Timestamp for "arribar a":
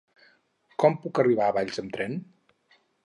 1.23-1.55